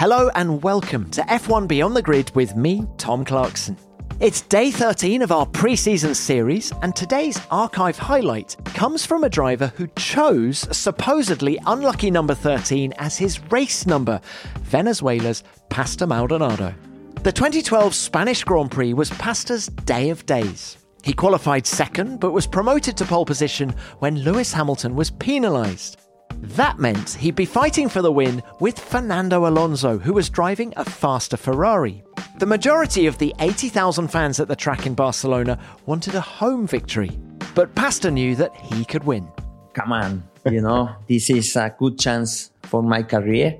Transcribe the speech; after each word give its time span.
Hello 0.00 0.30
and 0.34 0.62
welcome 0.62 1.10
to 1.10 1.20
F1 1.20 1.68
Beyond 1.68 1.94
the 1.94 2.00
Grid 2.00 2.34
with 2.34 2.56
me, 2.56 2.86
Tom 2.96 3.22
Clarkson. 3.22 3.76
It's 4.18 4.40
day 4.40 4.70
13 4.70 5.20
of 5.20 5.30
our 5.30 5.44
pre 5.44 5.76
season 5.76 6.14
series, 6.14 6.72
and 6.80 6.96
today's 6.96 7.38
archive 7.50 7.98
highlight 7.98 8.56
comes 8.64 9.04
from 9.04 9.24
a 9.24 9.28
driver 9.28 9.66
who 9.76 9.88
chose 9.96 10.66
supposedly 10.74 11.58
unlucky 11.66 12.10
number 12.10 12.34
13 12.34 12.94
as 12.96 13.18
his 13.18 13.40
race 13.52 13.84
number 13.84 14.22
Venezuela's 14.60 15.44
Pastor 15.68 16.06
Maldonado. 16.06 16.74
The 17.22 17.32
2012 17.32 17.94
Spanish 17.94 18.42
Grand 18.42 18.70
Prix 18.70 18.94
was 18.94 19.10
Pastor's 19.10 19.66
day 19.66 20.08
of 20.08 20.24
days. 20.24 20.78
He 21.02 21.12
qualified 21.12 21.66
second, 21.66 22.20
but 22.20 22.32
was 22.32 22.46
promoted 22.46 22.96
to 22.96 23.04
pole 23.04 23.26
position 23.26 23.74
when 23.98 24.20
Lewis 24.20 24.50
Hamilton 24.50 24.96
was 24.96 25.10
penalised. 25.10 26.00
That 26.42 26.78
meant 26.78 27.10
he'd 27.10 27.34
be 27.34 27.44
fighting 27.44 27.88
for 27.88 28.00
the 28.00 28.10
win 28.10 28.42
with 28.60 28.78
Fernando 28.78 29.46
Alonso, 29.46 29.98
who 29.98 30.14
was 30.14 30.30
driving 30.30 30.72
a 30.76 30.84
faster 30.84 31.36
Ferrari. 31.36 32.02
The 32.38 32.46
majority 32.46 33.06
of 33.06 33.18
the 33.18 33.34
80,000 33.40 34.08
fans 34.08 34.40
at 34.40 34.48
the 34.48 34.56
track 34.56 34.86
in 34.86 34.94
Barcelona 34.94 35.58
wanted 35.84 36.14
a 36.14 36.20
home 36.20 36.66
victory, 36.66 37.10
but 37.54 37.74
Pastor 37.74 38.10
knew 38.10 38.34
that 38.36 38.56
he 38.56 38.86
could 38.86 39.04
win. 39.04 39.30
Come 39.74 39.92
on, 39.92 40.24
you 40.46 40.62
know, 40.62 40.96
this 41.08 41.28
is 41.28 41.54
a 41.56 41.74
good 41.78 41.98
chance 41.98 42.50
for 42.62 42.82
my 42.82 43.02
career 43.02 43.58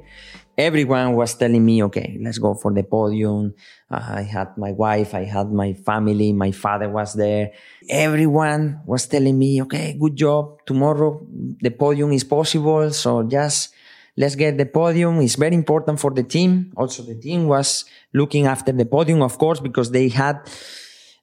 everyone 0.60 1.14
was 1.14 1.34
telling 1.34 1.64
me, 1.64 1.82
okay, 1.84 2.18
let's 2.20 2.38
go 2.38 2.54
for 2.54 2.72
the 2.72 2.82
podium. 2.82 3.54
Uh, 3.90 4.20
I 4.20 4.22
had 4.22 4.56
my 4.56 4.72
wife, 4.72 5.14
I 5.14 5.24
had 5.24 5.50
my 5.50 5.72
family, 5.72 6.32
my 6.32 6.52
father 6.52 6.88
was 6.88 7.14
there. 7.14 7.52
Everyone 7.88 8.80
was 8.86 9.06
telling 9.06 9.38
me, 9.38 9.62
okay, 9.62 9.96
good 9.98 10.16
job. 10.16 10.64
Tomorrow 10.66 11.26
the 11.60 11.70
podium 11.70 12.12
is 12.12 12.24
possible. 12.24 12.90
So 12.92 13.22
just 13.24 13.74
let's 14.16 14.34
get 14.34 14.58
the 14.58 14.66
podium. 14.66 15.20
It's 15.20 15.36
very 15.36 15.54
important 15.54 15.98
for 15.98 16.10
the 16.10 16.22
team. 16.22 16.72
Also, 16.76 17.02
the 17.02 17.14
team 17.14 17.48
was 17.48 17.84
looking 18.12 18.46
after 18.46 18.72
the 18.72 18.84
podium, 18.84 19.22
of 19.22 19.38
course, 19.38 19.60
because 19.60 19.90
they 19.90 20.08
had 20.08 20.40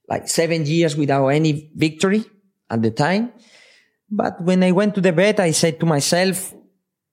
like 0.09 0.27
seven 0.27 0.65
years 0.65 0.95
without 0.95 1.27
any 1.27 1.69
victory 1.75 2.25
at 2.69 2.81
the 2.81 2.91
time. 2.91 3.31
But 4.09 4.41
when 4.41 4.63
I 4.63 4.71
went 4.71 4.95
to 4.95 5.02
the 5.02 5.11
bed, 5.11 5.39
I 5.39 5.52
said 5.52 5.80
to 5.81 5.85
myself, 5.85 6.53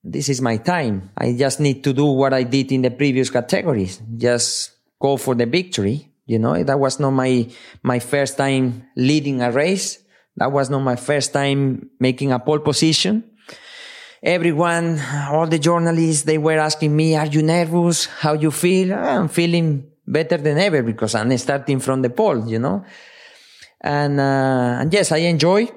this 0.04 0.28
is 0.28 0.40
my 0.42 0.58
time. 0.58 1.10
I 1.16 1.32
just 1.32 1.60
need 1.60 1.82
to 1.84 1.94
do 1.94 2.04
what 2.04 2.34
I 2.34 2.42
did 2.42 2.70
in 2.70 2.82
the 2.82 2.90
previous 2.90 3.30
categories. 3.30 4.02
Just 4.16 4.72
go 5.00 5.16
for 5.16 5.34
the 5.34 5.46
victory. 5.46 6.10
You 6.26 6.38
know, 6.38 6.62
that 6.62 6.78
was 6.78 7.00
not 7.00 7.10
my, 7.10 7.48
my 7.82 7.98
first 7.98 8.36
time 8.36 8.86
leading 8.96 9.40
a 9.40 9.50
race. 9.50 9.98
That 10.36 10.52
was 10.52 10.68
not 10.68 10.80
my 10.80 10.96
first 10.96 11.32
time 11.32 11.90
making 11.98 12.32
a 12.32 12.38
pole 12.38 12.60
position. 12.60 13.24
Everyone, 14.22 15.00
all 15.30 15.46
the 15.46 15.58
journalists, 15.58 16.24
they 16.24 16.38
were 16.38 16.58
asking 16.58 16.94
me, 16.94 17.16
are 17.16 17.26
you 17.26 17.42
nervous? 17.42 18.06
How 18.06 18.34
you 18.34 18.50
feel? 18.50 18.94
I'm 18.94 19.28
feeling 19.28 19.90
better 20.06 20.36
than 20.36 20.58
ever 20.58 20.82
because 20.82 21.14
I'm 21.14 21.36
starting 21.36 21.78
from 21.80 22.02
the 22.02 22.10
pole, 22.10 22.46
you 22.46 22.58
know? 22.58 22.84
And, 23.80 24.18
uh, 24.18 24.78
and 24.80 24.92
yes, 24.92 25.12
I 25.12 25.18
enjoy 25.18 25.68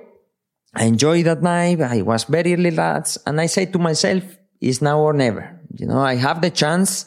I 0.74 0.86
enjoyed 0.86 1.26
that 1.26 1.42
night. 1.42 1.82
I 1.82 2.02
was 2.02 2.26
very 2.26 2.56
relaxed. 2.56 3.20
And 3.26 3.40
I 3.42 3.48
said 3.48 3.74
to 3.74 3.80
myself, 3.80 4.24
it's 4.60 4.82
now 4.82 5.00
or 5.00 5.14
never. 5.14 5.60
You 5.76 5.88
know, 5.88 6.00
I 6.00 6.16
have 6.16 6.42
the 6.42 6.50
chance 6.50 7.06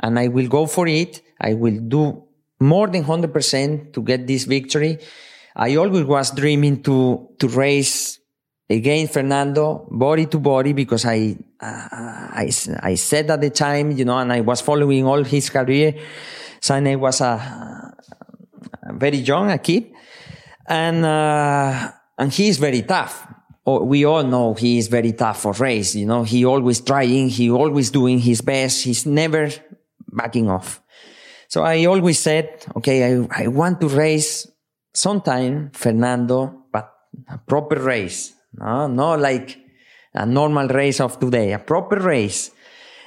and 0.00 0.18
I 0.18 0.28
will 0.28 0.48
go 0.48 0.66
for 0.66 0.86
it. 0.86 1.22
I 1.40 1.54
will 1.54 1.78
do 1.78 2.24
more 2.60 2.88
than 2.88 3.04
100% 3.04 3.92
to 3.92 4.02
get 4.02 4.26
this 4.26 4.44
victory. 4.44 4.98
I 5.54 5.76
always 5.76 6.04
was 6.04 6.30
dreaming 6.32 6.82
to, 6.82 7.28
to 7.38 7.48
race 7.48 8.18
against 8.68 9.14
Fernando 9.14 9.86
body 9.90 10.26
to 10.26 10.38
body 10.38 10.72
because 10.72 11.04
I, 11.06 11.36
uh, 11.60 11.88
I, 11.92 12.50
I 12.82 12.94
said 12.96 13.30
at 13.30 13.40
the 13.40 13.50
time, 13.50 13.92
you 13.92 14.04
know, 14.04 14.18
and 14.18 14.32
I 14.32 14.40
was 14.40 14.60
following 14.60 15.06
all 15.06 15.22
his 15.22 15.50
career. 15.50 15.94
Since 16.60 16.88
I 16.88 16.94
was 16.96 17.20
a, 17.20 17.94
a 18.82 18.92
very 18.92 19.18
young, 19.18 19.50
a 19.50 19.58
kid. 19.58 19.92
And, 20.68 21.04
uh, 21.04 21.92
and 22.18 22.32
he 22.32 22.48
is 22.48 22.58
very 22.58 22.82
tough. 22.82 23.26
Oh, 23.66 23.82
we 23.82 24.04
all 24.04 24.22
know 24.22 24.54
he 24.54 24.78
is 24.78 24.88
very 24.88 25.12
tough 25.12 25.42
for 25.42 25.52
race. 25.54 25.94
You 25.94 26.06
know, 26.06 26.22
he 26.22 26.44
always 26.44 26.80
trying, 26.80 27.28
he 27.28 27.50
always 27.50 27.90
doing 27.90 28.20
his 28.20 28.40
best. 28.40 28.84
He's 28.84 29.04
never 29.04 29.50
backing 30.12 30.48
off. 30.48 30.80
So 31.48 31.62
I 31.62 31.84
always 31.86 32.18
said, 32.18 32.64
okay, 32.76 33.14
I, 33.14 33.44
I 33.44 33.46
want 33.48 33.80
to 33.80 33.88
race 33.88 34.48
sometime 34.92 35.70
Fernando, 35.72 36.64
but 36.72 36.92
a 37.28 37.38
proper 37.38 37.80
race. 37.80 38.34
No, 38.54 38.86
not 38.86 39.20
like 39.20 39.58
a 40.14 40.24
normal 40.24 40.68
race 40.68 41.00
of 41.00 41.18
today, 41.18 41.52
a 41.52 41.58
proper 41.58 41.96
race. 41.96 42.50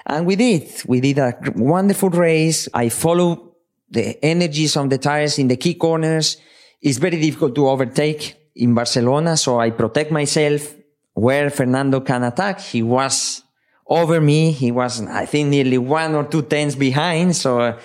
And 0.05 0.25
we 0.25 0.35
did. 0.35 0.69
We 0.85 1.01
did 1.01 1.19
a 1.19 1.37
wonderful 1.55 2.09
race. 2.09 2.67
I 2.73 2.89
follow 2.89 3.55
the 3.89 4.23
energies 4.23 4.75
of 4.77 4.89
the 4.89 4.97
tires 4.97 5.39
in 5.39 5.47
the 5.47 5.57
key 5.57 5.75
corners. 5.75 6.37
It's 6.81 6.97
very 6.97 7.19
difficult 7.19 7.55
to 7.55 7.67
overtake 7.67 8.38
in 8.59 8.75
Barcelona, 8.75 9.37
so 9.37 9.59
I 9.59 9.71
protect 9.71 10.11
myself 10.11 10.75
where 11.13 11.49
Fernando 11.49 12.01
can 12.01 12.23
attack. 12.23 12.59
He 12.59 12.83
was 12.83 13.43
over 13.87 14.21
me. 14.21 14.51
He 14.51 14.71
was, 14.71 15.01
I 15.01 15.25
think, 15.25 15.49
nearly 15.49 15.77
one 15.77 16.13
or 16.15 16.25
two 16.25 16.43
tenths 16.43 16.75
behind. 16.75 17.35
So 17.35 17.59
uh, 17.59 17.79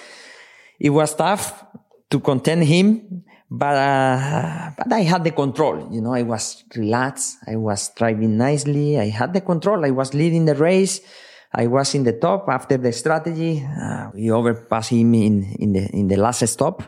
it 0.79 0.91
was 0.91 1.15
tough 1.15 1.65
to 2.11 2.21
contend 2.21 2.65
him, 2.65 3.25
but, 3.51 3.77
uh, 3.77 4.71
but 4.77 4.93
I 4.93 5.01
had 5.01 5.25
the 5.25 5.31
control. 5.31 5.89
You 5.91 6.01
know, 6.01 6.12
I 6.12 6.23
was 6.23 6.65
relaxed. 6.77 7.39
I 7.47 7.56
was 7.56 7.91
driving 7.97 8.37
nicely. 8.37 8.99
I 8.99 9.09
had 9.09 9.33
the 9.33 9.41
control. 9.41 9.85
I 9.85 9.91
was 9.91 10.12
leading 10.12 10.45
the 10.45 10.55
race. 10.55 11.01
I 11.55 11.69
was 11.69 11.95
in 11.95 12.03
the 12.03 12.15
top 12.15 12.49
after 12.49 12.77
the 12.77 12.93
strategy. 12.93 13.65
Uh, 13.65 14.11
we 14.12 14.31
overpassed 14.31 14.91
him 14.91 15.15
in, 15.15 15.55
in 15.61 15.73
the, 15.73 15.89
in 15.93 16.09
the 16.09 16.17
last 16.17 16.47
stop. 16.49 16.83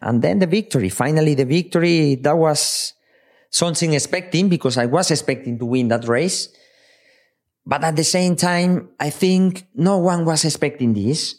And 0.00 0.22
then 0.22 0.38
the 0.38 0.46
victory, 0.46 0.88
finally 0.88 1.34
the 1.34 1.44
victory, 1.44 2.16
that 2.16 2.36
was 2.36 2.94
something 3.50 3.94
expecting 3.94 4.48
because 4.48 4.76
I 4.76 4.86
was 4.86 5.10
expecting 5.10 5.58
to 5.58 5.66
win 5.66 5.88
that 5.88 6.06
race. 6.08 6.48
But 7.64 7.82
at 7.82 7.96
the 7.96 8.04
same 8.04 8.36
time, 8.36 8.90
I 9.00 9.10
think 9.10 9.66
no 9.74 9.98
one 9.98 10.24
was 10.24 10.44
expecting 10.44 10.94
this. 10.94 11.36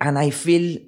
And 0.00 0.18
I 0.18 0.30
feel 0.30 0.78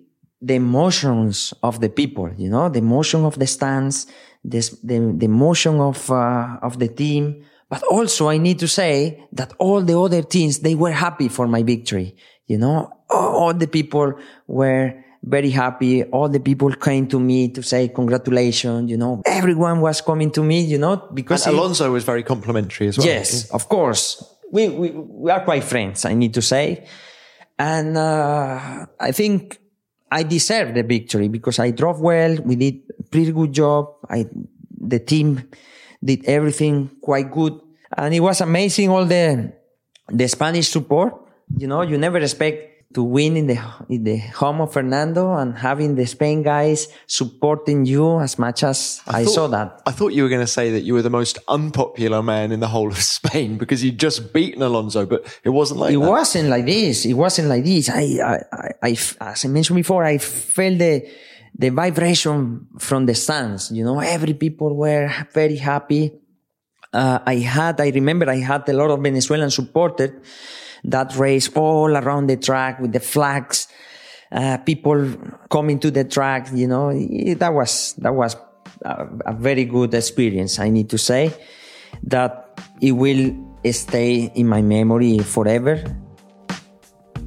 the 0.40 0.54
emotions 0.54 1.54
of 1.62 1.80
the 1.80 1.88
people, 1.88 2.30
you 2.36 2.50
know, 2.50 2.68
the 2.68 2.78
emotion 2.78 3.24
of 3.24 3.38
the 3.38 3.46
stands, 3.46 4.06
the, 4.44 4.60
the, 4.82 5.14
the 5.16 5.24
emotion 5.24 5.80
of, 5.80 6.10
uh, 6.10 6.58
of 6.62 6.78
the 6.78 6.88
team. 6.88 7.44
But 7.70 7.82
also 7.84 8.28
I 8.28 8.38
need 8.38 8.58
to 8.60 8.68
say 8.68 9.26
that 9.32 9.52
all 9.58 9.82
the 9.82 9.98
other 9.98 10.22
teams, 10.22 10.60
they 10.60 10.74
were 10.74 10.92
happy 10.92 11.28
for 11.28 11.48
my 11.48 11.62
victory. 11.62 12.16
You 12.46 12.58
know, 12.58 12.92
all 13.10 13.54
the 13.54 13.66
people 13.66 14.14
were 14.46 15.04
very 15.22 15.50
happy. 15.50 16.04
All 16.04 16.28
the 16.28 16.40
people 16.40 16.72
came 16.72 17.06
to 17.08 17.20
me 17.20 17.48
to 17.50 17.62
say 17.62 17.88
congratulations. 17.88 18.90
You 18.90 18.96
know, 18.96 19.22
everyone 19.26 19.80
was 19.80 20.00
coming 20.00 20.30
to 20.32 20.42
me. 20.42 20.60
You 20.60 20.78
know, 20.78 21.08
because 21.12 21.46
and 21.46 21.56
Alonso 21.56 21.84
he, 21.84 21.90
was 21.90 22.04
very 22.04 22.22
complimentary 22.22 22.88
as 22.88 22.98
well. 22.98 23.06
Yes, 23.06 23.50
of 23.50 23.68
course. 23.68 24.22
We, 24.50 24.68
we 24.68 24.90
we 24.90 25.30
are 25.30 25.44
quite 25.44 25.64
friends. 25.64 26.04
I 26.04 26.14
need 26.14 26.32
to 26.34 26.42
say, 26.42 26.86
and 27.58 27.96
uh, 27.96 28.86
I 28.98 29.12
think 29.12 29.58
I 30.10 30.22
deserve 30.22 30.74
the 30.74 30.82
victory 30.82 31.28
because 31.28 31.58
I 31.58 31.70
drove 31.70 32.00
well. 32.00 32.36
We 32.42 32.56
did 32.56 32.82
pretty 33.10 33.32
good 33.32 33.52
job. 33.52 33.88
I 34.08 34.26
the 34.80 35.00
team 35.00 35.48
did 36.02 36.24
everything 36.24 36.90
quite 37.02 37.30
good, 37.30 37.60
and 37.96 38.14
it 38.14 38.20
was 38.20 38.40
amazing. 38.40 38.88
All 38.88 39.04
the 39.04 39.52
the 40.08 40.28
Spanish 40.28 40.68
support. 40.68 41.14
You 41.56 41.66
know, 41.66 41.82
you 41.82 41.96
never 41.96 42.18
expect 42.18 42.77
to 42.94 43.02
win 43.02 43.36
in 43.36 43.46
the 43.46 43.60
in 43.90 44.04
the 44.04 44.16
home 44.16 44.60
of 44.62 44.72
Fernando 44.72 45.34
and 45.34 45.58
having 45.58 45.94
the 45.94 46.06
Spain 46.06 46.42
guys 46.42 46.88
supporting 47.06 47.84
you 47.84 48.18
as 48.20 48.38
much 48.38 48.62
as 48.62 49.02
I, 49.06 49.20
I 49.20 49.24
thought, 49.24 49.34
saw 49.34 49.46
that. 49.48 49.82
I 49.84 49.92
thought 49.92 50.14
you 50.14 50.22
were 50.22 50.30
going 50.30 50.40
to 50.40 50.46
say 50.46 50.70
that 50.70 50.80
you 50.80 50.94
were 50.94 51.02
the 51.02 51.10
most 51.10 51.38
unpopular 51.48 52.22
man 52.22 52.50
in 52.50 52.60
the 52.60 52.68
whole 52.68 52.88
of 52.88 52.98
Spain 53.18 53.58
because 53.58 53.84
you'd 53.84 53.98
just 53.98 54.32
beaten 54.32 54.62
Alonso, 54.62 55.04
but 55.04 55.26
it 55.44 55.50
wasn't 55.50 55.80
like 55.80 55.92
it 55.92 56.00
that. 56.00 56.08
wasn't 56.08 56.48
like 56.48 56.64
this. 56.64 57.04
It 57.04 57.14
wasn't 57.14 57.48
like 57.48 57.64
this. 57.64 57.90
I, 57.90 58.18
I, 58.24 58.38
I, 58.52 58.70
I 58.82 58.90
as 59.20 59.44
I 59.44 59.48
mentioned 59.48 59.76
before, 59.76 60.04
I 60.04 60.16
felt 60.18 60.78
the 60.78 61.06
the 61.58 61.68
vibration 61.70 62.68
from 62.78 63.04
the 63.04 63.14
stands. 63.14 63.70
You 63.70 63.84
know, 63.84 64.00
every 64.00 64.32
people 64.32 64.74
were 64.74 65.12
very 65.32 65.56
happy. 65.56 66.12
Uh, 66.92 67.18
I 67.26 67.36
had, 67.36 67.80
I 67.80 67.90
remember, 67.90 68.30
I 68.30 68.36
had 68.36 68.68
a 68.68 68.72
lot 68.72 68.90
of 68.90 69.02
Venezuelan 69.02 69.50
supporters 69.50 70.10
that 70.84 71.14
race 71.16 71.48
all 71.54 71.96
around 71.96 72.28
the 72.28 72.36
track 72.36 72.80
with 72.80 72.92
the 72.92 73.00
flags, 73.00 73.68
uh, 74.32 74.58
people 74.58 75.14
coming 75.50 75.78
to 75.80 75.90
the 75.90 76.04
track, 76.04 76.48
you 76.54 76.66
know, 76.66 76.92
that 77.34 77.52
was, 77.52 77.94
that 77.98 78.14
was 78.14 78.36
a, 78.82 79.06
a 79.26 79.34
very 79.34 79.64
good 79.64 79.92
experience. 79.92 80.58
I 80.58 80.70
need 80.70 80.88
to 80.90 80.98
say 80.98 81.32
that 82.04 82.58
it 82.80 82.92
will 82.92 83.34
stay 83.70 84.30
in 84.34 84.46
my 84.46 84.62
memory 84.62 85.18
forever. 85.18 85.82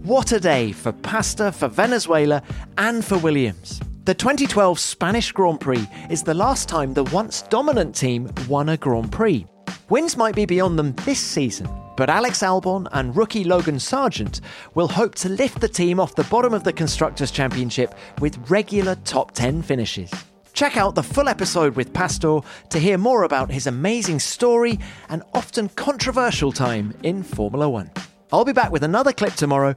What 0.04 0.32
a 0.32 0.40
day 0.40 0.72
for 0.72 0.92
Pastor, 0.92 1.52
for 1.52 1.68
Venezuela, 1.68 2.42
and 2.78 3.06
for 3.06 3.20
Williams. 3.20 3.80
The 4.04 4.16
2012 4.16 4.80
Spanish 4.80 5.32
Grand 5.32 5.60
Prix 5.60 5.88
is 6.10 6.24
the 6.24 6.34
last 6.34 6.68
time 6.68 6.92
the 6.92 7.04
once 7.04 7.44
dominant 7.44 7.96
team 7.96 8.32
won 8.50 8.70
a 8.70 8.78
Grand 8.78 9.12
Prix. 9.12 9.46
Wins 9.90 10.18
might 10.18 10.34
be 10.34 10.48
beyond 10.48 10.80
them 10.80 10.94
this 11.06 11.20
season, 11.20 11.70
but 11.98 12.10
Alex 12.10 12.40
Albon 12.40 12.88
and 12.94 13.16
rookie 13.16 13.44
Logan 13.44 13.76
Sargeant 13.76 14.42
will 14.74 14.88
hope 14.88 15.14
to 15.16 15.30
lift 15.30 15.62
the 15.62 15.68
team 15.68 16.00
off 16.00 16.16
the 16.16 16.24
bottom 16.24 16.52
of 16.52 16.64
the 16.64 16.74
Constructors' 16.74 17.30
Championship 17.30 17.94
with 18.20 18.40
regular 18.50 18.96
top 19.06 19.34
10 19.34 19.62
finishes. 19.62 20.10
Check 20.54 20.78
out 20.78 20.96
the 20.96 21.04
full 21.04 21.30
episode 21.30 21.76
with 21.76 21.94
Pastor 21.94 22.40
to 22.72 22.80
hear 22.80 22.98
more 22.98 23.22
about 23.22 23.52
his 23.52 23.68
amazing 23.68 24.18
story 24.18 24.80
and 25.10 25.22
often 25.36 25.70
controversial 25.70 26.52
time 26.52 26.96
in 27.04 27.22
Formula 27.22 27.70
One. 27.70 27.92
I'll 28.34 28.46
be 28.46 28.52
back 28.52 28.72
with 28.72 28.84
another 28.84 29.14
clip 29.14 29.34
tomorrow. 29.34 29.76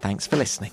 Thanks 0.00 0.26
for 0.26 0.36
listening. 0.36 0.72